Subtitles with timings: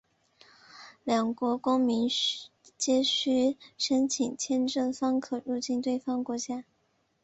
[1.03, 2.09] 两国公民
[2.75, 6.65] 皆须申请签证方可入境对方国家。